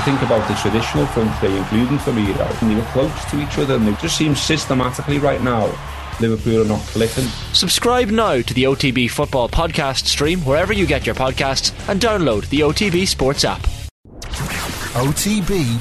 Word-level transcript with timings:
you 0.00 0.12
think 0.12 0.22
about 0.22 0.46
the 0.48 0.54
traditional 0.54 1.06
front 1.06 1.34
three, 1.38 1.56
including 1.56 1.98
Firmino, 1.98 2.62
and 2.62 2.70
they 2.70 2.74
were 2.74 2.88
close 2.88 3.24
to 3.26 3.40
each 3.40 3.58
other, 3.58 3.74
and 3.74 3.88
it 3.88 3.98
just 3.98 4.16
seems 4.16 4.40
systematically 4.40 5.18
right 5.18 5.42
now 5.42 5.66
Liverpool 6.20 6.62
are 6.62 6.68
not 6.68 6.80
clicking. 6.80 7.24
Subscribe 7.52 8.08
now 8.08 8.40
to 8.40 8.54
the 8.54 8.64
OTB 8.64 9.10
Football 9.10 9.48
Podcast 9.48 10.06
stream 10.06 10.40
wherever 10.40 10.72
you 10.72 10.86
get 10.86 11.06
your 11.06 11.14
podcasts 11.14 11.72
and 11.88 12.00
download 12.00 12.48
the 12.48 12.60
OTB 12.60 13.06
Sports 13.06 13.44
app. 13.44 13.60
OTB 14.92 15.80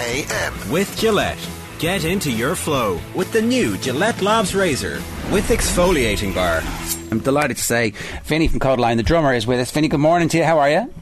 AM. 0.00 0.70
With 0.70 0.96
Gillette. 0.98 1.38
Get 1.78 2.04
into 2.04 2.30
your 2.30 2.54
flow 2.54 3.00
with 3.14 3.32
the 3.32 3.40
new 3.40 3.78
Gillette 3.78 4.20
Labs 4.20 4.54
Razor 4.54 5.02
with 5.30 5.48
exfoliating 5.48 6.34
bar. 6.34 6.62
I'm 7.10 7.20
delighted 7.20 7.56
to 7.56 7.62
say 7.62 7.94
Vinny 8.24 8.48
from 8.48 8.60
Kodaline, 8.60 8.98
the 8.98 9.02
drummer, 9.02 9.32
is 9.32 9.46
with 9.46 9.60
us. 9.60 9.70
Vinny, 9.70 9.88
good 9.88 10.00
morning 10.00 10.28
to 10.28 10.36
you. 10.36 10.44
How 10.44 10.58
are 10.58 10.70
you? 10.70 10.92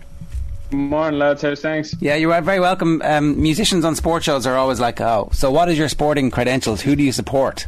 Morning, 0.71 1.19
lads. 1.19 1.43
How's 1.43 1.61
thanks? 1.63 1.95
Yeah, 2.01 2.17
you 2.17 2.31
are 2.33 2.43
very 2.43 2.61
welcome. 2.61 3.01
Um, 3.03 3.41
musicians 3.41 3.85
on 3.85 3.95
sports 3.97 4.27
shows 4.27 4.47
are 4.47 4.57
always 4.57 4.81
like, 4.81 5.01
oh, 5.01 5.31
so 5.33 5.51
what 5.51 5.69
is 5.71 5.79
your 5.79 5.89
sporting 5.89 6.31
credentials? 6.31 6.83
Who 6.83 6.95
do 6.95 7.03
you 7.03 7.13
support? 7.13 7.67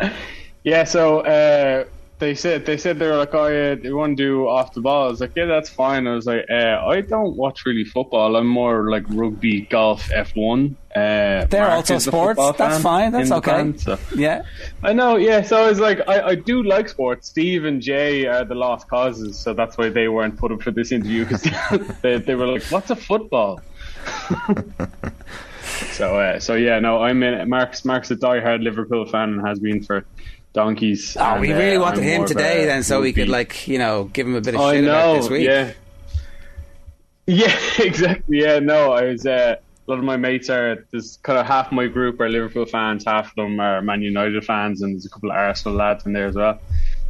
Yeah, 0.62 0.82
so 0.82 1.20
uh, 1.20 1.84
they 2.18 2.34
said 2.34 2.64
they 2.64 2.78
said 2.78 2.98
they 2.98 3.06
were 3.06 3.16
like, 3.16 3.34
oh 3.34 3.46
yeah, 3.46 3.74
they 3.74 3.92
want 3.92 4.16
to 4.16 4.22
do 4.22 4.48
off 4.48 4.72
the 4.72 4.80
ball. 4.80 5.08
I 5.08 5.10
was 5.10 5.20
like, 5.20 5.32
yeah, 5.36 5.44
that's 5.44 5.68
fine. 5.68 6.06
I 6.06 6.14
was 6.14 6.26
like, 6.26 6.46
uh, 6.50 6.82
I 6.86 7.02
don't 7.02 7.36
watch 7.36 7.66
really 7.66 7.84
football. 7.84 8.36
I'm 8.36 8.46
more 8.46 8.90
like 8.90 9.04
rugby, 9.08 9.62
golf, 9.62 10.08
F1. 10.08 10.74
Uh, 10.94 11.44
They're 11.44 11.70
also 11.70 11.98
sports. 11.98 12.40
That's 12.56 12.82
fine. 12.82 13.12
That's 13.12 13.30
okay. 13.30 13.50
Band, 13.50 13.80
so. 13.80 13.98
Yeah, 14.14 14.42
I 14.82 14.94
know. 14.94 15.16
Yeah, 15.16 15.42
so 15.42 15.62
I 15.62 15.68
was 15.68 15.78
like, 15.78 16.00
I, 16.08 16.28
I 16.28 16.34
do 16.36 16.62
like 16.62 16.88
sports. 16.88 17.28
Steve 17.28 17.66
and 17.66 17.82
Jay 17.82 18.24
are 18.26 18.46
the 18.46 18.54
lost 18.54 18.88
causes, 18.88 19.38
so 19.38 19.52
that's 19.52 19.76
why 19.76 19.90
they 19.90 20.08
weren't 20.08 20.38
put 20.38 20.52
up 20.52 20.62
for 20.62 20.70
this 20.70 20.92
interview 20.92 21.26
because 21.26 21.42
they, 22.02 22.18
they 22.18 22.34
were 22.34 22.46
like, 22.46 22.62
what's 22.64 22.88
a 22.88 22.96
football? 22.96 23.60
so 25.92 26.18
uh, 26.18 26.40
so 26.40 26.54
yeah, 26.54 26.78
no, 26.78 27.02
I'm 27.02 27.22
in. 27.22 27.46
Mark's 27.48 27.84
Mark's 27.84 28.10
a 28.10 28.16
diehard 28.16 28.62
Liverpool 28.62 29.04
fan 29.04 29.34
and 29.34 29.46
has 29.46 29.58
been 29.58 29.82
for 29.82 30.06
donkeys. 30.56 31.16
Oh, 31.16 31.22
and, 31.22 31.40
we 31.40 31.52
really 31.52 31.76
uh, 31.76 31.82
wanted 31.82 32.02
him 32.02 32.24
today, 32.24 32.64
then, 32.64 32.82
so 32.82 33.00
we 33.00 33.12
could 33.12 33.28
like 33.28 33.68
you 33.68 33.78
know 33.78 34.04
give 34.12 34.26
him 34.26 34.34
a 34.34 34.40
bit 34.40 34.56
of 34.56 34.60
I 34.60 34.74
shit 34.74 34.84
know, 34.84 34.90
about 34.90 35.20
this 35.20 35.30
week. 35.30 35.46
Yeah, 35.46 35.72
yeah, 37.26 37.56
exactly. 37.78 38.40
Yeah, 38.40 38.58
no, 38.58 38.92
I 38.92 39.04
was. 39.04 39.24
Uh, 39.24 39.56
a 39.86 39.90
lot 39.92 40.00
of 40.00 40.04
my 40.04 40.16
mates 40.16 40.50
are 40.50 40.84
there's 40.90 41.18
kind 41.22 41.38
of 41.38 41.46
half 41.46 41.70
my 41.70 41.86
group 41.86 42.20
are 42.20 42.28
Liverpool 42.28 42.66
fans, 42.66 43.04
half 43.04 43.28
of 43.28 43.36
them 43.36 43.60
are 43.60 43.80
Man 43.82 44.02
United 44.02 44.44
fans, 44.44 44.82
and 44.82 44.94
there's 44.94 45.06
a 45.06 45.10
couple 45.10 45.30
of 45.30 45.36
Arsenal 45.36 45.76
lads 45.76 46.04
in 46.06 46.12
there 46.12 46.26
as 46.26 46.34
well. 46.34 46.58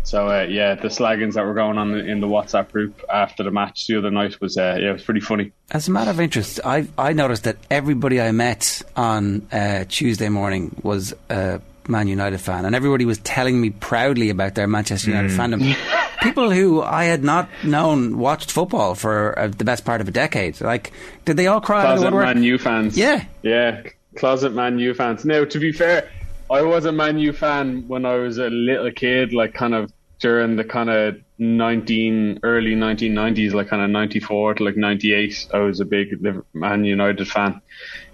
So 0.03 0.29
uh, 0.29 0.43
yeah, 0.43 0.75
the 0.75 0.89
slaggings 0.89 1.35
that 1.35 1.45
were 1.45 1.55
going 1.55 1.79
on 1.79 1.95
in 1.95 2.21
the 2.21 2.29
WhatsApp 2.29 2.71
group 2.71 3.03
after 3.09 3.43
the 3.43 3.51
match 3.51 3.87
the 3.87 3.97
other 3.97 4.11
night 4.11 4.41
was 4.41 4.59
uh, 4.59 4.77
yeah, 4.79 4.91
it 4.91 4.93
was 4.93 5.03
pretty 5.03 5.21
funny. 5.21 5.53
As 5.71 5.89
a 5.89 5.91
matter 5.91 6.11
of 6.11 6.21
interest, 6.21 6.61
I 6.65 6.87
I 6.99 7.13
noticed 7.13 7.45
that 7.45 7.57
everybody 7.71 8.21
I 8.21 8.31
met 8.33 8.83
on 8.95 9.49
uh, 9.51 9.85
Tuesday 9.89 10.29
morning 10.29 10.77
was 10.83 11.15
uh, 11.31 11.59
Man 11.89 12.09
United 12.09 12.41
fan, 12.41 12.65
and 12.65 12.75
everybody 12.75 13.05
was 13.05 13.19
telling 13.19 13.61
me 13.61 13.71
proudly 13.71 14.31
about 14.31 14.55
their 14.55 14.67
Manchester 14.67 15.11
United 15.11 15.33
mm. 15.33 15.37
fandom. 15.37 15.77
People 16.23 16.51
who 16.51 16.83
I 16.83 17.05
had 17.05 17.23
not 17.23 17.49
known 17.63 18.19
watched 18.19 18.51
football 18.51 18.95
for 18.95 19.39
uh, 19.39 19.49
the 19.49 19.65
best 19.65 19.85
part 19.85 20.01
of 20.01 20.09
a 20.09 20.11
decade. 20.11 20.61
Like, 20.61 20.93
did 21.25 21.37
they 21.37 21.47
all 21.47 21.61
cry? 21.61 21.83
Closet 21.83 22.13
Man 22.13 22.43
U 22.43 22.59
fans. 22.59 22.97
Yeah, 22.97 23.25
yeah, 23.43 23.83
closet 24.17 24.53
Man 24.53 24.79
U 24.79 24.95
fans. 24.95 25.25
Now, 25.25 25.45
to 25.45 25.59
be 25.59 25.73
fair, 25.73 26.09
I 26.51 26.63
was 26.63 26.85
a 26.85 26.93
Man 26.93 27.19
U 27.19 27.33
fan 27.33 27.87
when 27.89 28.05
I 28.05 28.17
was 28.17 28.39
a 28.39 28.49
little 28.51 28.91
kid, 28.91 29.33
like 29.33 29.55
kind 29.55 29.75
of 29.75 29.93
during 30.19 30.57
the 30.57 30.65
kind 30.65 30.91
of 30.91 31.21
19 31.39 32.41
early 32.43 32.75
1990s 32.75 33.53
like 33.53 33.69
kind 33.69 33.83
of 33.83 33.91
94 33.91 34.55
to 34.55 34.65
like 34.65 34.77
98 34.77 35.49
i 35.53 35.59
was 35.59 35.81
a 35.81 35.85
big 35.85 36.17
man 36.55 36.85
united 36.85 37.29
fan 37.29 37.61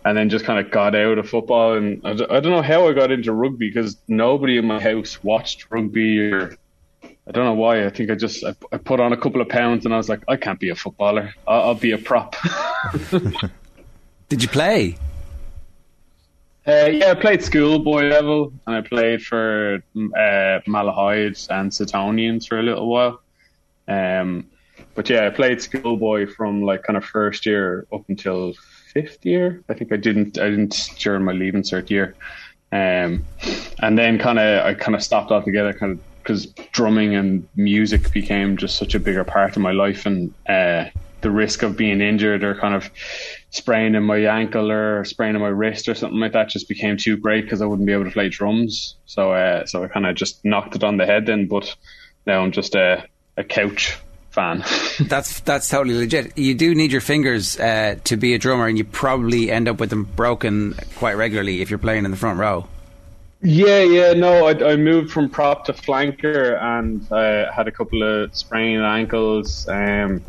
and 0.05 0.17
then 0.17 0.29
just 0.29 0.45
kind 0.45 0.65
of 0.65 0.73
got 0.73 0.95
out 0.95 1.19
of 1.19 1.29
football. 1.29 1.75
And 1.75 2.01
I, 2.05 2.15
don't 2.15 2.51
know 2.51 2.63
how 2.63 2.89
I 2.89 2.93
got 2.93 3.11
into 3.11 3.33
rugby 3.33 3.69
because 3.69 3.97
nobody 4.09 4.59
in 4.59 4.67
my 4.67 4.81
house 4.81 5.23
watched 5.23 5.71
rugby 5.71 6.33
or 6.33 6.57
I 7.03 7.31
don't 7.31 7.45
know 7.45 7.55
why. 7.55 7.87
I 7.87 7.91
think 7.91 8.11
I 8.11 8.15
just 8.15 8.45
I, 8.45 8.55
I 8.73 8.79
put 8.79 9.01
on 9.01 9.13
a 9.13 9.17
couple 9.17 9.41
of 9.41 9.49
pounds 9.49 9.85
and 9.85 9.95
I 9.95 9.97
was 9.97 10.09
like, 10.09 10.25
I 10.29 10.37
can't 10.37 10.59
be 10.59 10.71
a 10.71 10.75
footballer. 10.75 11.35
I'll, 11.47 11.63
I'll 11.63 11.75
be 11.75 11.93
a 11.93 11.99
prop. 11.99 12.37
Did 14.29 14.43
you 14.43 14.49
play? 14.49 14.97
Uh, 16.65 16.87
yeah, 16.93 17.11
I 17.11 17.15
played 17.15 17.43
schoolboy 17.43 18.05
level 18.05 18.53
and 18.67 18.77
I 18.77 18.83
played 18.83 19.23
for 19.23 19.83
uh, 19.97 20.61
and 21.51 21.73
Setonians 21.73 22.47
for 22.47 22.61
a 22.61 22.63
little 22.63 22.89
while. 22.89 23.21
Um, 23.89 24.47
but 24.95 25.09
yeah, 25.11 25.27
I 25.27 25.31
played 25.31 25.61
schoolboy 25.61 26.27
from 26.27 26.63
like 26.63 26.85
kind 26.85 26.97
of 26.97 27.05
first 27.05 27.47
year 27.47 27.87
up 27.93 28.03
until 28.09 28.53
fifth 28.93 29.25
year. 29.25 29.63
I 29.69 29.75
think 29.75 29.93
I 29.93 29.97
didn't 29.97 30.39
I 30.39 30.51
didn't 30.51 30.91
during 30.99 31.25
my 31.25 31.33
leaving 31.33 31.63
cert 31.63 31.91
year, 31.91 32.15
um, 32.71 33.25
and 33.81 33.99
then 33.99 34.19
kind 34.19 34.39
of 34.39 34.65
I 34.65 34.75
kind 34.75 34.95
of 34.95 35.03
stopped 35.03 35.33
altogether, 35.33 35.73
kind 35.73 35.93
of 35.93 36.01
because 36.19 36.47
drumming 36.47 37.17
and 37.17 37.49
music 37.57 38.13
became 38.13 38.57
just 38.57 38.77
such 38.77 38.95
a 38.95 39.01
bigger 39.01 39.25
part 39.25 39.57
of 39.57 39.63
my 39.63 39.73
life, 39.73 40.07
and 40.07 40.33
uh, 40.49 40.85
the 41.23 41.31
risk 41.31 41.63
of 41.63 41.77
being 41.77 42.01
injured 42.01 42.45
or 42.45 42.55
kind 42.55 42.75
of 42.75 42.91
spraining 43.53 44.03
my 44.03 44.19
ankle 44.19 44.73
or 44.73 45.05
spraining 45.05 45.41
my 45.41 45.49
wrist 45.49 45.89
or 45.89 45.95
something 45.95 46.19
like 46.19 46.33
that 46.33 46.49
just 46.49 46.69
became 46.69 46.97
too 46.97 47.17
great 47.17 47.43
because 47.43 47.63
I 47.63 47.67
wouldn't 47.67 47.87
be 47.87 47.93
able 47.93 48.07
to 48.07 48.11
play 48.11 48.29
drums. 48.29 48.97
So 49.07 49.33
uh, 49.33 49.67
so 49.67 49.85
I 49.85 49.89
kind 49.89 50.07
of 50.07 50.17
just 50.17 50.45
knocked 50.45 50.75
it 50.75 50.83
on 50.83 50.97
the 50.97 51.07
head 51.07 51.27
then, 51.27 51.47
but 51.47 51.77
now 52.27 52.41
I'm 52.41 52.51
just 52.51 52.75
a, 52.75 53.07
a 53.37 53.45
couch 53.45 53.97
fan. 54.31 54.65
that's 55.01 55.41
that's 55.41 55.69
totally 55.69 55.97
legit. 55.99 56.37
You 56.37 56.55
do 56.55 56.75
need 56.75 56.91
your 56.91 57.03
fingers 57.03 57.61
uh, 57.61 57.97
to 58.05 58.17
be 58.17 58.35
a 58.35 58.39
drummer, 58.39 58.67
and 58.67 58.79
you 58.79 58.85
probably 58.85 59.51
end 59.51 59.69
up 59.69 59.79
with 59.79 59.91
them 59.91 60.05
broken 60.05 60.75
quite 60.97 61.15
regularly 61.15 61.61
if 61.61 61.71
you're 61.71 61.79
playing 61.79 62.07
in 62.07 62.11
the 62.11 62.17
front 62.17 62.39
row. 62.39 62.67
Yeah, 63.45 63.83
yeah, 63.83 64.13
no, 64.13 64.47
I, 64.47 64.73
I 64.73 64.77
moved 64.77 65.11
from 65.11 65.29
prop 65.29 65.65
to 65.65 65.73
flanker, 65.73 66.63
and 66.63 67.05
I 67.11 67.41
uh, 67.41 67.53
had 67.53 67.67
a 67.67 67.73
couple 67.73 68.03
of 68.03 68.35
sprained 68.37 68.85
ankles. 68.85 69.69
Um, 69.69 70.23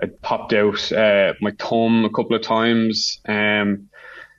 I 0.00 0.06
popped 0.22 0.52
out 0.52 0.92
uh, 0.92 1.34
my 1.40 1.52
thumb 1.58 2.04
a 2.04 2.10
couple 2.10 2.36
of 2.36 2.42
times. 2.42 3.20
Um, 3.26 3.88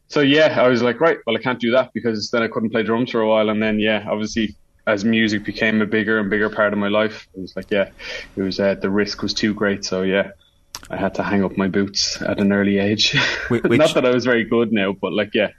so 0.08 0.22
yeah, 0.22 0.62
I 0.62 0.68
was 0.68 0.82
like, 0.82 1.02
right, 1.02 1.18
well, 1.26 1.36
I 1.36 1.42
can't 1.42 1.60
do 1.60 1.72
that 1.72 1.92
because 1.94 2.32
then 2.32 2.44
I 2.44 2.48
couldn't 2.48 2.70
play 2.70 2.84
drums 2.84 3.12
for 3.12 3.22
a 3.22 3.28
while, 3.28 3.50
and 3.50 3.62
then 3.62 3.80
yeah, 3.80 4.06
obviously 4.10 4.56
as 4.88 5.04
music 5.04 5.44
became 5.44 5.82
a 5.82 5.86
bigger 5.86 6.18
and 6.18 6.30
bigger 6.30 6.50
part 6.50 6.72
of 6.72 6.80
my 6.80 6.88
life, 6.88 7.28
it 7.36 7.42
was 7.42 7.56
like, 7.56 7.70
yeah, 7.70 7.90
it 8.36 8.42
was 8.42 8.60
uh, 8.60 8.76
the 8.76 8.90
risk 8.90 9.22
was 9.22 9.34
too 9.34 9.54
great. 9.54 9.84
So 9.84 10.02
yeah, 10.02 10.32
I 10.90 10.96
had 10.96 11.16
to 11.16 11.24
hang 11.24 11.44
up 11.44 11.58
my 11.58 11.68
boots 11.68 12.22
at 12.22 12.40
an 12.40 12.54
early 12.54 12.80
age. 12.80 13.16
Which, 13.50 13.64
Not 13.64 13.94
that 13.96 14.06
I 14.06 14.12
was 14.12 14.24
very 14.24 14.46
good 14.46 14.72
now, 14.72 14.94
but 14.94 15.12
like, 15.12 15.34
yeah. 15.34 15.50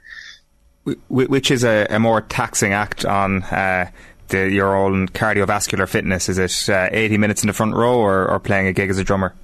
Which 1.09 1.51
is 1.51 1.63
a, 1.63 1.85
a 1.89 1.99
more 1.99 2.21
taxing 2.21 2.73
act 2.73 3.05
on 3.05 3.43
uh, 3.43 3.91
the, 4.29 4.49
your 4.49 4.75
own 4.75 5.07
cardiovascular 5.09 5.87
fitness? 5.87 6.29
Is 6.29 6.39
it 6.39 6.73
uh, 6.73 6.89
80 6.91 7.17
minutes 7.19 7.43
in 7.43 7.47
the 7.47 7.53
front 7.53 7.75
row 7.75 7.99
or, 7.99 8.27
or 8.27 8.39
playing 8.39 8.65
a 8.65 8.73
gig 8.73 8.89
as 8.89 8.97
a 8.97 9.03
drummer? 9.03 9.35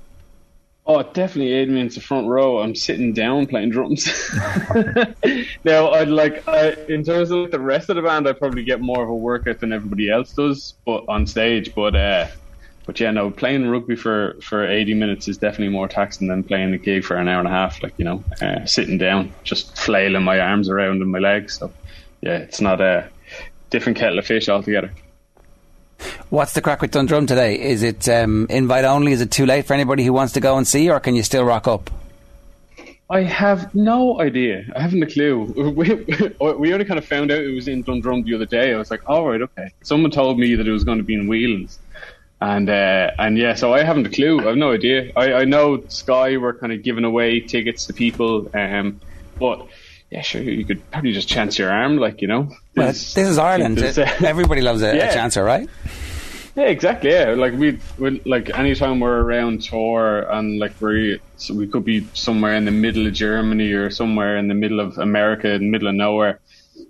Oh, 0.87 1.01
definitely 1.01 1.53
eight 1.53 1.69
minutes 1.69 1.95
the 1.95 2.01
front 2.01 2.27
row. 2.27 2.59
I'm 2.59 2.75
sitting 2.75 3.11
down 3.11 3.47
playing 3.47 3.71
drums. 3.71 4.05
now, 5.63 5.89
I'd 5.89 6.09
like, 6.09 6.47
I, 6.47 6.73
in 6.87 7.03
terms 7.03 7.31
of 7.31 7.49
the 7.49 7.59
rest 7.59 7.89
of 7.89 7.95
the 7.95 8.03
band, 8.03 8.27
I 8.27 8.33
probably 8.33 8.63
get 8.63 8.81
more 8.81 9.01
of 9.01 9.09
a 9.09 9.15
workout 9.15 9.61
than 9.61 9.73
everybody 9.73 10.11
else 10.11 10.33
does, 10.33 10.75
but 10.85 11.03
on 11.07 11.25
stage. 11.25 11.73
But, 11.73 11.95
uh, 11.95 12.27
but 12.85 12.99
yeah, 12.99 13.09
no, 13.09 13.31
playing 13.31 13.67
rugby 13.67 13.95
for, 13.95 14.35
for 14.43 14.63
80 14.63 14.93
minutes 14.93 15.27
is 15.27 15.39
definitely 15.39 15.69
more 15.69 15.87
taxing 15.87 16.27
than 16.27 16.43
playing 16.43 16.71
a 16.75 16.77
gig 16.77 17.03
for 17.03 17.17
an 17.17 17.27
hour 17.27 17.39
and 17.39 17.47
a 17.47 17.51
half. 17.51 17.81
Like, 17.81 17.95
you 17.97 18.05
know, 18.05 18.23
uh, 18.39 18.63
sitting 18.65 18.99
down, 18.99 19.33
just 19.43 19.75
flailing 19.75 20.23
my 20.23 20.39
arms 20.39 20.69
around 20.69 21.01
and 21.01 21.11
my 21.11 21.17
legs. 21.17 21.57
So, 21.57 21.71
yeah, 22.21 22.37
it's 22.37 22.61
not 22.61 22.79
a 22.79 23.09
different 23.71 23.97
kettle 23.97 24.19
of 24.19 24.27
fish 24.27 24.49
altogether. 24.49 24.91
What's 26.29 26.53
the 26.53 26.61
crack 26.61 26.81
with 26.81 26.91
Dundrum 26.91 27.27
today? 27.27 27.59
Is 27.59 27.83
it 27.83 28.07
um, 28.09 28.47
invite 28.49 28.85
only? 28.85 29.11
Is 29.11 29.21
it 29.21 29.31
too 29.31 29.45
late 29.45 29.65
for 29.65 29.73
anybody 29.73 30.03
who 30.03 30.13
wants 30.13 30.33
to 30.33 30.39
go 30.39 30.57
and 30.57 30.67
see, 30.67 30.89
or 30.89 30.99
can 30.99 31.15
you 31.15 31.23
still 31.23 31.43
rock 31.43 31.67
up? 31.67 31.89
I 33.09 33.21
have 33.21 33.73
no 33.75 34.19
idea. 34.19 34.65
I 34.75 34.81
haven't 34.81 35.03
a 35.03 35.07
clue. 35.07 35.53
We, 35.75 35.93
we 36.57 36.73
only 36.73 36.85
kind 36.85 36.97
of 36.97 37.05
found 37.05 37.31
out 37.31 37.39
it 37.39 37.53
was 37.53 37.67
in 37.67 37.83
Dundrum 37.83 38.23
the 38.23 38.33
other 38.33 38.45
day. 38.45 38.73
I 38.73 38.77
was 38.77 38.89
like, 38.89 39.07
all 39.07 39.27
right, 39.27 39.41
okay. 39.41 39.71
Someone 39.83 40.09
told 40.09 40.39
me 40.39 40.55
that 40.55 40.67
it 40.67 40.71
was 40.71 40.83
going 40.83 40.97
to 40.97 41.03
be 41.03 41.13
in 41.13 41.27
Whelan's. 41.27 41.77
And 42.41 42.69
uh, 42.69 43.11
and 43.17 43.37
yeah, 43.37 43.55
so 43.55 43.73
I 43.73 43.83
haven't 43.83 44.07
a 44.07 44.09
clue. 44.09 44.39
I 44.41 44.47
have 44.47 44.57
no 44.57 44.73
idea. 44.73 45.11
I, 45.15 45.33
I 45.33 45.45
know 45.45 45.83
Sky 45.87 46.37
were 46.37 46.53
kind 46.53 46.73
of 46.73 46.83
giving 46.83 47.05
away 47.05 47.39
tickets 47.39 47.85
to 47.85 47.93
people, 47.93 48.49
um, 48.53 48.99
but 49.39 49.67
yeah, 50.11 50.21
sure, 50.21 50.41
you 50.41 50.65
could 50.65 50.89
probably 50.91 51.11
just 51.11 51.27
chance 51.27 51.57
your 51.57 51.71
arm, 51.71 51.97
like 51.97 52.21
you 52.21 52.27
know. 52.27 52.49
Well, 52.75 52.87
this 52.87 53.17
is 53.17 53.37
Ireland. 53.37 53.79
Everybody 54.23 54.61
loves 54.61 54.81
a, 54.81 54.95
yeah. 54.95 55.11
a 55.11 55.15
chancer, 55.15 55.43
right? 55.45 55.67
Yeah, 56.55 56.65
exactly. 56.65 57.11
Yeah, 57.11 57.31
like 57.31 57.53
we, 57.53 57.79
we 57.97 58.21
like 58.21 58.57
anytime 58.57 59.01
we're 59.01 59.21
around 59.21 59.63
tour 59.63 60.21
and 60.31 60.57
like 60.57 60.79
we 60.79 61.19
so 61.35 61.53
we 61.53 61.67
could 61.67 61.83
be 61.83 62.07
somewhere 62.13 62.55
in 62.55 62.63
the 62.63 62.71
middle 62.71 63.05
of 63.05 63.13
Germany 63.13 63.73
or 63.73 63.89
somewhere 63.89 64.37
in 64.37 64.47
the 64.47 64.53
middle 64.53 64.79
of 64.79 64.97
America, 64.97 65.51
in 65.51 65.63
the 65.63 65.69
middle 65.69 65.89
of 65.89 65.95
nowhere. 65.95 66.39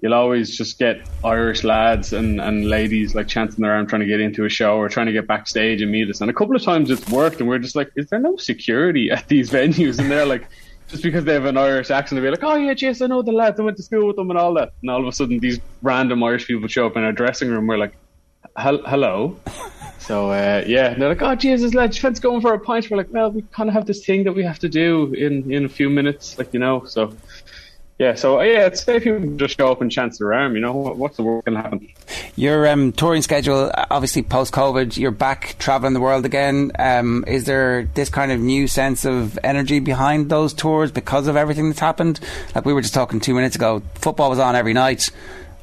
You'll 0.01 0.13
always 0.13 0.56
just 0.56 0.77
get 0.77 1.07
Irish 1.23 1.63
lads 1.63 2.13
and, 2.13 2.39
and 2.39 2.68
ladies 2.68 3.15
like 3.15 3.27
chanting 3.27 3.63
their 3.63 3.73
arm 3.73 3.88
trying 3.88 4.01
to 4.01 4.07
get 4.07 4.19
into 4.19 4.45
a 4.45 4.50
show 4.50 4.77
or 4.77 4.89
trying 4.89 5.07
to 5.07 5.11
get 5.11 5.25
backstage 5.25 5.81
and 5.81 5.91
meet 5.91 6.09
us. 6.09 6.21
And 6.21 6.29
a 6.29 6.33
couple 6.33 6.56
of 6.56 6.61
times 6.61 6.91
it's 6.91 7.07
worked, 7.09 7.39
and 7.39 7.47
we're 7.47 7.59
just 7.59 7.75
like, 7.75 7.91
is 7.95 8.09
there 8.09 8.19
no 8.19 8.35
security 8.38 9.09
at 9.11 9.27
these 9.27 9.50
venues? 9.50 10.00
And 10.00 10.11
they're 10.11 10.25
like, 10.25 10.47
just 10.87 11.03
because 11.03 11.25
they 11.25 11.33
have 11.33 11.45
an 11.45 11.57
Irish 11.57 11.89
accent, 11.89 12.21
they'll 12.21 12.31
be 12.31 12.35
like, 12.35 12.43
"Oh 12.43 12.55
yeah, 12.55 12.73
Jace, 12.73 13.01
I 13.01 13.07
know 13.07 13.21
the 13.21 13.31
lads. 13.31 13.59
I 13.59 13.63
went 13.63 13.77
to 13.77 13.83
school 13.83 14.07
with 14.07 14.15
them 14.15 14.29
and 14.29 14.39
all 14.39 14.53
that." 14.55 14.73
And 14.81 14.89
all 14.91 15.01
of 15.01 15.07
a 15.07 15.11
sudden, 15.11 15.39
these 15.39 15.59
random 15.81 16.23
Irish 16.23 16.47
people 16.47 16.67
show 16.67 16.85
up 16.85 16.95
in 16.97 17.03
our 17.03 17.11
dressing 17.11 17.49
room. 17.49 17.67
We're 17.67 17.77
like, 17.77 17.95
"Hello." 18.57 19.37
So 20.05 20.29
uh, 20.29 20.63
yeah, 20.67 20.91
and 20.91 21.01
they're 21.01 21.09
like, 21.09 21.23
"Oh 21.23 21.33
Jesus, 21.33 21.73
lads, 21.73 21.97
fancy 21.97 22.21
going 22.21 22.39
for 22.39 22.53
a 22.53 22.59
pint?" 22.59 22.91
We're 22.91 22.97
like, 22.97 23.07
"Well, 23.09 23.31
we 23.31 23.41
kind 23.41 23.69
of 23.69 23.73
have 23.73 23.87
this 23.87 24.05
thing 24.05 24.23
that 24.25 24.33
we 24.33 24.43
have 24.43 24.59
to 24.59 24.69
do 24.69 25.11
in 25.13 25.51
in 25.51 25.65
a 25.65 25.69
few 25.69 25.89
minutes, 25.89 26.37
like 26.37 26.53
you 26.53 26.59
know." 26.59 26.85
So 26.85 27.11
yeah, 27.97 28.15
so 28.15 28.42
uh, 28.42 28.44
yeah, 28.44 28.65
it's 28.65 28.83
safe 28.83 29.03
if 29.03 29.06
you 29.06 29.36
just 29.38 29.56
show 29.57 29.71
up 29.71 29.80
and 29.81 29.89
chance 29.89 30.19
arm. 30.19 30.56
You 30.56 30.62
know, 30.62 30.74
what's 30.74 31.15
the 31.15 31.24
worst 31.24 31.45
can 31.45 31.56
happen? 31.56 31.88
Your 32.36 32.68
um, 32.68 32.92
touring 32.92 33.21
schedule, 33.21 33.71
uh, 33.74 33.86
obviously 33.89 34.21
post 34.21 34.53
COVID, 34.53 34.97
you're 34.97 35.12
back 35.12 35.56
traveling 35.59 35.94
the 35.94 36.01
world 36.01 36.25
again. 36.25 36.74
Um, 36.77 37.24
is 37.25 37.45
there 37.45 37.86
this 37.94 38.09
kind 38.09 38.33
of 38.33 38.42
new 38.42 38.68
sense 38.68 39.06
of 39.06 39.39
energy 39.45 39.80
behind 39.80 40.30
those 40.30 40.53
tours 40.53 40.92
because 40.92 41.27
of 41.27 41.38
everything 41.38 41.69
that's 41.69 41.80
happened? 41.80 42.19
Like 42.53 42.65
we 42.65 42.74
were 42.74 42.81
just 42.81 42.94
talking 42.94 43.21
two 43.21 43.33
minutes 43.33 43.56
ago, 43.56 43.81
football 43.95 44.30
was 44.30 44.39
on 44.39 44.57
every 44.57 44.74
night. 44.74 45.09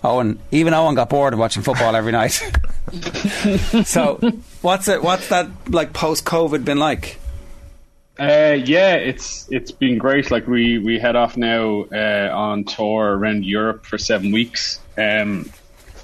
Owen, 0.02 0.38
even 0.50 0.72
Owen 0.72 0.94
got 0.94 1.10
bored 1.10 1.34
of 1.34 1.38
watching 1.38 1.62
football 1.62 1.94
every 1.94 2.12
night. 2.12 2.30
so, 3.84 4.18
what's 4.62 4.88
it? 4.88 5.02
What's 5.02 5.28
that 5.28 5.48
like 5.68 5.92
post 5.92 6.24
COVID 6.24 6.64
been 6.64 6.78
like? 6.78 7.18
Uh, 8.18 8.58
yeah, 8.64 8.94
it's 8.94 9.50
it's 9.50 9.70
been 9.70 9.96
great. 9.96 10.30
Like 10.30 10.46
we 10.46 10.78
we 10.78 10.98
head 10.98 11.16
off 11.16 11.36
now 11.36 11.84
uh, 11.84 12.30
on 12.32 12.64
tour 12.64 13.16
around 13.16 13.44
Europe 13.44 13.86
for 13.86 13.96
seven 13.96 14.32
weeks, 14.32 14.80
um, 14.98 15.50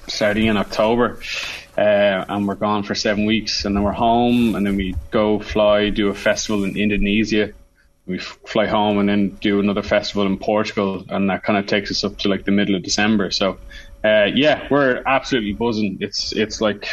starting 0.06 0.46
in 0.46 0.56
October, 0.56 1.20
uh, 1.76 2.25
and 2.28 2.49
we're 2.49 2.55
gone 2.55 2.82
for 2.82 2.94
seven 2.94 3.26
weeks, 3.26 3.66
and 3.66 3.76
then 3.76 3.82
we're 3.82 3.93
home, 3.93 4.55
and 4.55 4.66
then 4.66 4.76
we 4.76 4.94
go 5.10 5.38
fly 5.38 5.90
do 5.90 6.08
a 6.08 6.14
festival 6.14 6.64
in 6.64 6.78
Indonesia. 6.78 7.52
We 8.06 8.19
fly 8.19 8.66
home 8.66 8.99
and 8.99 9.06
then 9.06 9.37
do 9.43 9.61
another 9.61 9.82
festival 9.82 10.26
in 10.26 10.38
Portugal, 10.38 11.04
and 11.11 11.28
that 11.28 11.43
kind 11.43 11.58
of 11.58 11.66
takes 11.66 11.90
us 11.90 12.04
up 12.04 12.16
to 12.20 12.28
like 12.28 12.46
the 12.46 12.52
middle 12.52 12.75
of 12.75 12.82
December. 12.82 13.31
So, 13.31 13.58
uh, 14.02 14.28
yeah, 14.34 14.66
we're 14.70 15.02
absolutely 15.04 15.52
buzzing. 15.52 15.99
It's 16.00 16.32
it's 16.32 16.62
like 16.62 16.88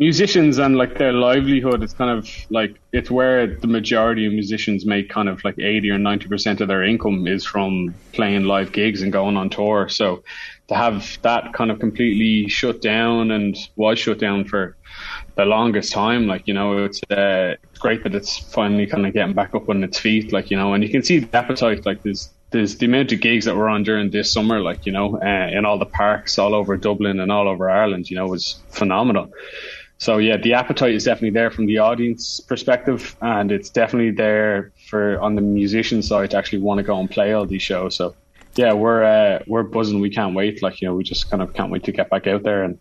musicians 0.00 0.56
and 0.56 0.76
like 0.76 0.96
their 0.96 1.12
livelihood 1.12 1.82
it's 1.82 1.92
kind 1.92 2.10
of 2.10 2.26
like 2.48 2.80
it's 2.90 3.10
where 3.10 3.46
the 3.46 3.66
majority 3.66 4.26
of 4.26 4.32
musicians 4.32 4.86
make 4.86 5.10
kind 5.10 5.28
of 5.28 5.44
like 5.44 5.58
80 5.58 5.90
or 5.90 5.98
90 5.98 6.26
percent 6.26 6.60
of 6.62 6.68
their 6.68 6.82
income 6.82 7.28
is 7.28 7.44
from 7.44 7.94
playing 8.12 8.44
live 8.44 8.72
gigs 8.72 9.02
and 9.02 9.12
going 9.12 9.36
on 9.36 9.50
tour. 9.50 9.88
So 9.90 10.24
to 10.68 10.74
have 10.74 11.18
that 11.22 11.52
kind 11.52 11.70
of 11.70 11.78
completely 11.78 12.48
shut 12.48 12.80
down 12.80 13.30
and 13.30 13.56
was 13.76 13.98
shut 13.98 14.18
down 14.18 14.44
for 14.44 14.76
the 15.36 15.44
longest 15.44 15.92
time 15.92 16.26
like 16.26 16.46
you 16.46 16.54
know 16.54 16.84
it's 16.84 17.00
uh, 17.10 17.54
great 17.78 18.02
that 18.02 18.14
it's 18.14 18.38
finally 18.52 18.86
kind 18.86 19.06
of 19.06 19.12
getting 19.12 19.34
back 19.34 19.54
up 19.54 19.68
on 19.68 19.84
its 19.84 19.98
feet 19.98 20.32
like 20.32 20.50
you 20.50 20.56
know 20.56 20.74
and 20.74 20.82
you 20.82 20.90
can 20.90 21.02
see 21.02 21.18
the 21.20 21.36
appetite 21.36 21.86
like 21.86 22.02
there's 22.02 22.30
there's 22.50 22.78
the 22.78 22.86
amount 22.86 23.12
of 23.12 23.20
gigs 23.20 23.44
that 23.44 23.56
we're 23.56 23.68
on 23.68 23.82
during 23.84 24.10
this 24.10 24.32
summer 24.32 24.60
like 24.60 24.84
you 24.86 24.92
know 24.92 25.18
uh, 25.22 25.48
in 25.56 25.64
all 25.64 25.78
the 25.78 25.86
parks 25.86 26.38
all 26.38 26.54
over 26.54 26.76
Dublin 26.76 27.20
and 27.20 27.30
all 27.30 27.48
over 27.48 27.70
Ireland 27.70 28.10
you 28.10 28.16
know 28.16 28.26
was 28.26 28.58
phenomenal 28.68 29.30
so 30.00 30.18
yeah, 30.18 30.36
the 30.38 30.54
appetite 30.54 30.94
is 30.94 31.04
definitely 31.04 31.30
there 31.30 31.50
from 31.50 31.66
the 31.66 31.78
audience 31.78 32.40
perspective, 32.40 33.14
and 33.20 33.52
it's 33.52 33.68
definitely 33.68 34.10
there 34.10 34.72
for 34.88 35.20
on 35.20 35.36
the 35.36 35.42
musician 35.42 36.02
side 36.02 36.32
to 36.32 36.38
actually 36.38 36.58
want 36.58 36.78
to 36.78 36.82
go 36.82 36.98
and 36.98 37.08
play 37.08 37.32
all 37.32 37.46
these 37.46 37.62
shows. 37.62 37.94
So 37.94 38.16
yeah, 38.56 38.72
we're 38.72 39.04
uh, 39.04 39.44
we're 39.46 39.62
buzzing. 39.62 40.00
We 40.00 40.10
can't 40.10 40.34
wait. 40.34 40.62
Like 40.62 40.80
you 40.80 40.88
know, 40.88 40.94
we 40.94 41.04
just 41.04 41.30
kind 41.30 41.42
of 41.42 41.54
can't 41.54 41.70
wait 41.70 41.84
to 41.84 41.92
get 41.92 42.10
back 42.10 42.26
out 42.26 42.42
there 42.42 42.64
and 42.64 42.78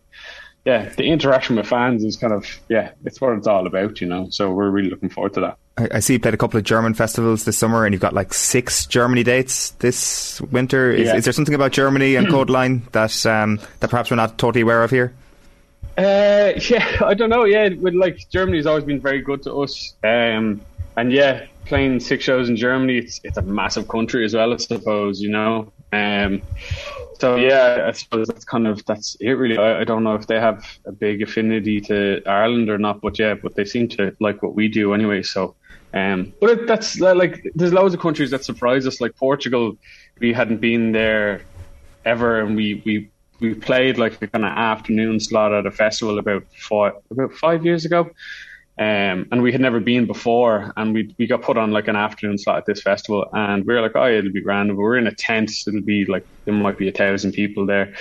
yeah, 0.66 0.89
the 0.89 1.04
interaction 1.06 1.56
with 1.56 1.68
fans 1.68 2.04
is 2.04 2.18
kind 2.18 2.33
of 2.33 2.45
yeah, 2.68 2.92
it's 3.06 3.19
what 3.21 3.33
it's 3.38 3.48
all 3.48 3.66
about. 3.66 4.01
You 4.01 4.07
know, 4.07 4.27
so 4.30 4.51
we're 4.51 4.69
really 4.69 4.89
looking 4.89 5.10
forward 5.10 5.33
to 5.36 5.42
that. 5.42 5.57
I, 5.77 5.98
I 5.98 6.00
see 6.00 6.13
you 6.13 6.19
played 6.19 6.33
a 6.33 6.38
couple 6.38 6.57
of 6.57 6.63
German 6.63 6.94
festivals 6.94 7.45
this 7.45 7.57
summer, 7.57 7.86
and 7.86 7.94
you've 7.94 8.01
got 8.01 8.13
like 8.13 8.33
six 8.33 8.86
Germany 8.86 9.24
dates 9.24 9.71
this 9.71 10.42
winter. 10.42 10.92
Is, 10.92 11.07
Yeah. 11.07 11.16
is 11.16 11.24
there 11.24 11.33
something 11.33 11.56
about 11.56 11.71
Germany 11.71 12.16
and 12.16 12.27
Kodaline 12.33 12.89
that 12.92 13.25
um, 13.25 13.60
that 13.80 13.89
perhaps 13.89 14.12
we're 14.12 14.18
not 14.18 14.38
totally 14.38 14.62
aware 14.62 14.83
of 14.83 14.92
here? 14.92 15.13
Uh, 16.00 16.54
yeah, 16.69 16.98
I 17.06 17.13
don't 17.13 17.30
know. 17.30 17.44
Yeah, 17.44 17.69
with 17.69 17.94
like 17.94 18.18
Germany's 18.31 18.66
always 18.66 18.86
been 18.86 19.01
very 19.01 19.22
good 19.22 19.44
to 19.44 19.62
us. 19.62 19.96
Um, 20.04 20.62
and 20.96 21.12
yeah, 21.12 21.46
playing 21.66 22.00
six 22.00 22.24
shows 22.24 22.50
in 22.50 22.56
Germany, 22.56 22.98
it's 23.00 23.19
it's 23.24 23.38
a 23.38 23.42
massive 23.42 23.88
country 23.88 24.24
as 24.24 24.34
well. 24.34 24.54
I 24.54 24.57
suppose 24.57 25.19
you 25.19 25.30
know. 25.30 25.72
Um, 25.92 26.42
so 27.19 27.36
yeah, 27.36 27.86
I 27.88 27.92
suppose 27.92 28.28
that's 28.28 28.46
kind 28.46 28.66
of 28.68 28.86
that's 28.86 29.16
it. 29.19 29.34
Really, 29.34 29.57
I, 29.57 29.81
I 29.81 29.84
don't 29.84 30.04
know 30.04 30.16
if 30.16 30.28
they 30.28 30.40
have 30.40 30.66
a 30.86 30.92
big 30.92 31.22
affinity 31.22 31.81
to 31.81 32.22
Ireland 32.25 32.69
or 32.69 32.78
not, 32.78 33.02
but 33.02 33.19
yeah, 33.19 33.34
but 33.34 33.56
they 33.56 33.66
seem 33.66 33.90
to 33.90 34.16
like 34.22 34.42
what 34.42 34.56
we 34.56 34.69
do 34.69 34.94
anyway. 34.94 35.24
So, 35.24 35.56
um, 35.94 36.31
but 36.40 36.50
it, 36.52 36.68
that's 36.68 37.00
like 37.00 37.44
there's 37.56 37.74
loads 37.74 37.94
of 37.94 38.00
countries 38.00 38.31
that 38.31 38.45
surprise 38.45 38.88
us. 38.88 39.02
Like 39.02 39.18
Portugal, 39.18 39.75
we 40.19 40.31
hadn't 40.31 40.62
been 40.62 40.94
there 40.94 41.42
ever, 42.06 42.40
and 42.40 42.56
we 42.56 42.81
we 42.86 43.10
we 43.39 43.53
played 43.53 43.97
like 43.97 44.21
a 44.21 44.27
kind 44.27 44.45
of 44.45 44.51
afternoon 44.51 45.19
slot 45.19 45.53
at 45.53 45.65
a 45.65 45.71
festival 45.71 46.19
about 46.19 46.44
five 46.57 46.94
about 47.12 47.33
five 47.33 47.65
years 47.65 47.86
ago. 47.86 48.12
Um, 48.77 49.27
and 49.33 49.41
we 49.41 49.51
had 49.51 49.59
never 49.59 49.81
been 49.81 50.06
before, 50.06 50.71
and 50.77 50.94
we 50.94 51.13
we 51.18 51.27
got 51.27 51.41
put 51.41 51.57
on 51.57 51.71
like 51.71 51.89
an 51.89 51.97
afternoon 51.97 52.38
slot 52.38 52.59
at 52.59 52.65
this 52.65 52.81
festival, 52.81 53.27
and 53.33 53.65
we 53.65 53.74
were 53.74 53.81
like, 53.81 53.91
oh, 53.94 54.09
it'll 54.09 54.31
be 54.31 54.39
grand. 54.39 54.77
We're 54.77 54.95
in 54.95 55.06
a 55.06 55.13
tent, 55.13 55.50
so 55.50 55.69
it'll 55.69 55.81
be 55.81 56.06
like 56.06 56.25
there 56.45 56.53
might 56.53 56.77
be 56.77 56.88
a 56.88 56.94
thousand 56.94 57.33
people 57.33 57.65
there, 57.65 57.94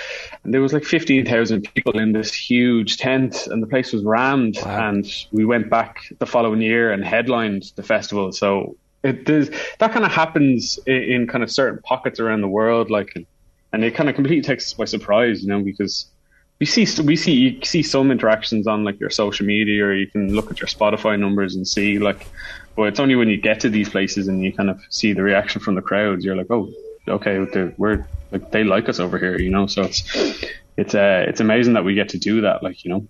and 0.44 0.54
there 0.54 0.60
was 0.60 0.72
like 0.72 0.84
fifteen 0.84 1.26
thousand 1.26 1.66
people 1.74 1.98
in 1.98 2.12
this 2.12 2.32
huge 2.32 2.96
tent, 2.96 3.48
and 3.48 3.60
the 3.60 3.66
place 3.66 3.92
was 3.92 4.04
rammed. 4.04 4.56
And 4.58 5.04
we 5.32 5.44
went 5.44 5.68
back 5.68 5.96
the 6.20 6.26
following 6.26 6.62
year 6.62 6.92
and 6.92 7.04
headlined 7.04 7.72
the 7.74 7.82
festival. 7.82 8.30
So 8.30 8.76
it 9.02 9.24
does 9.24 9.50
that 9.80 9.90
kind 9.90 10.04
of 10.04 10.12
happens 10.12 10.78
in, 10.86 11.02
in 11.02 11.26
kind 11.26 11.42
of 11.42 11.50
certain 11.50 11.82
pockets 11.82 12.20
around 12.20 12.42
the 12.42 12.48
world, 12.48 12.88
like, 12.88 13.26
and 13.72 13.84
it 13.84 13.94
kind 13.94 14.08
of 14.08 14.14
completely 14.14 14.42
takes 14.42 14.66
us 14.66 14.72
by 14.72 14.84
surprise, 14.84 15.42
you 15.42 15.48
know, 15.48 15.60
because 15.60 16.06
we 16.58 16.66
see 16.66 16.86
we 17.02 17.16
see 17.16 17.32
you 17.32 17.64
see 17.64 17.82
some 17.82 18.10
interactions 18.10 18.66
on 18.66 18.84
like 18.84 18.98
your 18.98 19.10
social 19.10 19.46
media 19.46 19.84
or 19.84 19.94
you 19.94 20.06
can 20.06 20.34
look 20.34 20.50
at 20.50 20.60
your 20.60 20.68
Spotify 20.68 21.18
numbers 21.18 21.54
and 21.54 21.66
see 21.66 21.98
like 21.98 22.26
but 22.74 22.84
it's 22.84 23.00
only 23.00 23.14
when 23.14 23.28
you 23.28 23.36
get 23.36 23.60
to 23.60 23.70
these 23.70 23.88
places 23.88 24.26
and 24.28 24.42
you 24.42 24.52
kind 24.52 24.68
of 24.70 24.80
see 24.90 25.12
the 25.12 25.22
reaction 25.22 25.60
from 25.60 25.76
the 25.76 25.82
crowds 25.82 26.24
you're 26.24 26.34
like 26.34 26.50
oh 26.50 26.68
okay 27.06 27.38
we're 27.76 28.04
like 28.32 28.50
they 28.50 28.64
like 28.64 28.88
us 28.88 28.98
over 28.98 29.18
here 29.18 29.38
you 29.38 29.50
know 29.50 29.68
so 29.68 29.82
it's 29.82 30.02
it's 30.76 30.96
uh 30.96 31.24
it's 31.28 31.38
amazing 31.38 31.74
that 31.74 31.84
we 31.84 31.94
get 31.94 32.08
to 32.08 32.18
do 32.18 32.40
that 32.40 32.60
like 32.64 32.84
you 32.84 32.90
know 32.90 33.06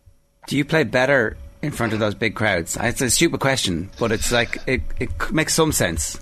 Do 0.47 0.57
you 0.57 0.65
play 0.65 0.85
better 0.85 1.37
in 1.63 1.73
front 1.73 1.93
of 1.93 1.99
those 1.99 2.15
big 2.15 2.35
crowds? 2.35 2.77
It's 2.81 3.01
a 3.01 3.11
stupid 3.11 3.41
question, 3.41 3.91
but 3.99 4.13
it's 4.13 4.33
like 4.33 4.59
it, 4.67 4.81
it 4.99 5.33
makes 5.33 5.55
some 5.55 5.73
sense. 5.73 6.19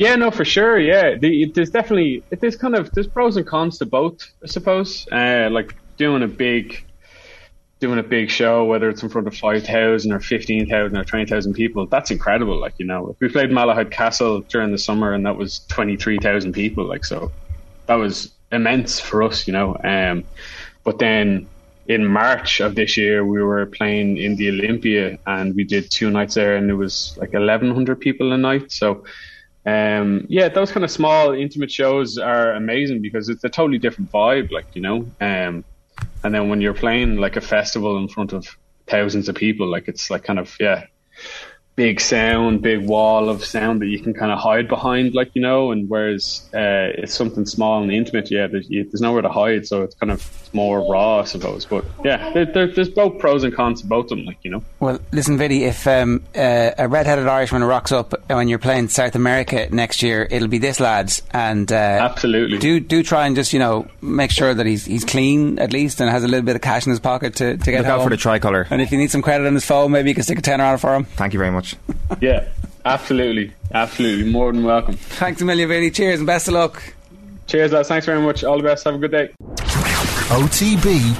Yeah, 0.00 0.16
no, 0.16 0.30
for 0.30 0.46
sure. 0.46 0.78
Yeah, 0.78 1.16
the, 1.18 1.52
there's 1.54 1.68
definitely 1.68 2.24
it, 2.30 2.40
there's 2.40 2.56
kind 2.56 2.74
of 2.74 2.90
there's 2.94 3.06
pros 3.06 3.36
and 3.36 3.46
cons 3.46 3.76
to 3.78 3.86
both, 3.86 4.18
I 4.42 4.46
suppose. 4.46 5.06
Uh, 5.12 5.50
like 5.52 5.74
doing 5.98 6.22
a 6.22 6.26
big 6.26 6.82
doing 7.80 7.98
a 7.98 8.02
big 8.02 8.30
show, 8.30 8.64
whether 8.64 8.88
it's 8.88 9.02
in 9.02 9.10
front 9.10 9.26
of 9.28 9.36
five 9.36 9.62
thousand 9.62 10.12
or 10.12 10.20
fifteen 10.20 10.66
thousand 10.66 10.96
or 10.96 11.04
twenty 11.04 11.26
thousand 11.26 11.52
people, 11.52 11.86
that's 11.86 12.10
incredible. 12.10 12.58
Like 12.58 12.72
you 12.78 12.86
know, 12.86 13.14
we 13.20 13.28
played 13.28 13.50
Malahide 13.50 13.90
Castle 13.90 14.40
during 14.48 14.72
the 14.72 14.78
summer, 14.78 15.12
and 15.12 15.26
that 15.26 15.36
was 15.36 15.66
twenty 15.68 15.98
three 15.98 16.18
thousand 16.18 16.54
people. 16.54 16.86
Like 16.88 17.04
so, 17.04 17.34
that 17.86 17.96
was 17.96 18.32
immense 18.50 19.00
for 19.00 19.22
us, 19.22 19.46
you 19.46 19.52
know. 19.52 19.76
Um, 19.84 20.24
but 20.82 20.98
then 20.98 21.50
in 21.84 22.06
March 22.06 22.60
of 22.60 22.74
this 22.74 22.96
year, 22.96 23.22
we 23.22 23.42
were 23.42 23.66
playing 23.66 24.16
in 24.16 24.36
the 24.36 24.48
Olympia, 24.48 25.18
and 25.26 25.54
we 25.54 25.64
did 25.64 25.90
two 25.90 26.08
nights 26.10 26.36
there, 26.36 26.56
and 26.56 26.70
it 26.70 26.74
was 26.74 27.18
like 27.20 27.34
eleven 27.34 27.74
hundred 27.74 28.00
people 28.00 28.32
a 28.32 28.38
night. 28.38 28.72
So 28.72 29.04
um, 29.66 30.26
yeah, 30.28 30.48
those 30.48 30.72
kind 30.72 30.84
of 30.84 30.90
small, 30.90 31.32
intimate 31.32 31.70
shows 31.70 32.16
are 32.18 32.52
amazing 32.52 33.02
because 33.02 33.28
it's 33.28 33.44
a 33.44 33.48
totally 33.48 33.78
different 33.78 34.10
vibe, 34.10 34.50
like 34.50 34.66
you 34.74 34.80
know. 34.80 35.06
Um, 35.20 35.64
and 36.24 36.34
then 36.34 36.48
when 36.48 36.60
you're 36.60 36.74
playing 36.74 37.16
like 37.16 37.36
a 37.36 37.40
festival 37.40 37.98
in 37.98 38.08
front 38.08 38.32
of 38.32 38.46
thousands 38.86 39.28
of 39.28 39.34
people, 39.34 39.70
like 39.70 39.88
it's 39.88 40.10
like 40.10 40.24
kind 40.24 40.38
of 40.38 40.54
yeah, 40.58 40.84
big 41.80 41.98
sound, 41.98 42.60
big 42.60 42.86
wall 42.86 43.30
of 43.30 43.42
sound 43.42 43.80
that 43.80 43.86
you 43.86 43.98
can 43.98 44.12
kind 44.12 44.30
of 44.30 44.38
hide 44.38 44.68
behind, 44.68 45.14
like 45.14 45.30
you 45.32 45.40
know. 45.40 45.72
And 45.72 45.88
whereas 45.88 46.46
uh, 46.52 46.92
it's 47.00 47.14
something 47.14 47.46
small 47.46 47.82
and 47.82 47.90
intimate, 47.90 48.30
yeah, 48.30 48.48
there's, 48.48 48.68
you, 48.68 48.84
there's 48.84 49.00
nowhere 49.00 49.22
to 49.22 49.30
hide, 49.30 49.66
so 49.66 49.82
it's 49.82 49.94
kind 49.94 50.12
of 50.12 50.20
more 50.52 50.80
raw, 50.92 51.20
I 51.20 51.24
suppose. 51.24 51.64
But 51.64 51.86
yeah, 52.04 52.34
there, 52.34 52.44
there, 52.44 52.66
there's 52.66 52.90
both 52.90 53.18
pros 53.18 53.44
and 53.44 53.54
cons 53.54 53.80
to 53.80 53.86
both 53.86 54.10
of 54.10 54.18
them, 54.18 54.26
like 54.26 54.36
you 54.42 54.50
know. 54.50 54.62
Well, 54.78 55.00
listen, 55.10 55.38
Vinny, 55.38 55.64
if 55.64 55.86
um, 55.86 56.22
uh, 56.36 56.72
a 56.76 56.86
red-headed 56.86 57.26
Irishman 57.26 57.64
rocks 57.64 57.92
up 57.92 58.12
when 58.28 58.48
you're 58.48 58.58
playing 58.58 58.88
South 58.88 59.14
America 59.14 59.66
next 59.70 60.02
year, 60.02 60.28
it'll 60.30 60.48
be 60.48 60.58
this 60.58 60.80
lads, 60.80 61.22
and 61.30 61.72
uh, 61.72 61.74
Absolutely. 61.74 62.58
do 62.58 62.78
do 62.80 63.02
try 63.02 63.26
and 63.26 63.34
just 63.34 63.54
you 63.54 63.58
know 63.58 63.88
make 64.02 64.30
sure 64.30 64.52
that 64.52 64.66
he's 64.66 64.84
he's 64.84 65.06
clean 65.06 65.58
at 65.58 65.72
least 65.72 65.98
and 66.02 66.10
has 66.10 66.24
a 66.24 66.28
little 66.28 66.44
bit 66.44 66.56
of 66.56 66.62
cash 66.62 66.84
in 66.84 66.90
his 66.90 67.00
pocket 67.00 67.36
to, 67.36 67.56
to 67.56 67.70
get 67.70 67.78
Look 67.78 67.86
out 67.86 68.00
home. 68.00 68.04
for 68.04 68.10
the 68.10 68.18
tricolour. 68.18 68.66
And 68.68 68.82
if 68.82 68.92
you 68.92 68.98
need 68.98 69.10
some 69.10 69.22
credit 69.22 69.46
on 69.46 69.54
his 69.54 69.64
phone, 69.64 69.92
maybe 69.92 70.10
you 70.10 70.14
can 70.14 70.24
stick 70.24 70.38
a 70.38 70.42
tenner 70.42 70.64
on 70.64 70.74
it 70.74 70.78
for 70.78 70.94
him. 70.94 71.04
Thank 71.04 71.32
you 71.32 71.38
very 71.38 71.50
much. 71.74 72.18
Yeah, 72.20 72.48
absolutely, 72.84 73.52
absolutely, 73.72 74.30
more 74.30 74.52
than 74.52 74.64
welcome. 74.64 74.96
Thanks 74.96 75.40
a 75.40 75.44
million, 75.44 75.68
Vinny. 75.68 75.90
Cheers 75.90 76.18
and 76.18 76.26
best 76.26 76.48
of 76.48 76.54
luck. 76.54 76.82
Cheers, 77.46 77.72
lads. 77.72 77.88
Thanks 77.88 78.04
very 78.06 78.20
much. 78.20 78.42
All 78.44 78.56
the 78.56 78.62
best. 78.64 78.84
Have 78.84 78.96
a 78.96 78.98
good 78.98 79.12
day. 79.12 79.30
OTB 80.30 81.16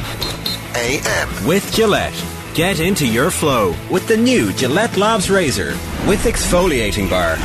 AM. 0.76 1.46
With 1.46 1.72
Gillette. 1.74 2.24
Get 2.54 2.80
into 2.80 3.06
your 3.06 3.30
flow 3.30 3.74
with 3.90 4.06
the 4.08 4.16
new 4.16 4.52
Gillette 4.54 4.96
Labs 4.96 5.30
Razor 5.30 5.70
with 6.06 6.24
exfoliating 6.24 7.08
bar. 7.08 7.36